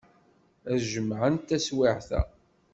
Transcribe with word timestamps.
Ad 0.71 0.81
jemɛent 0.91 1.47
taswiɛt-a. 1.49 2.21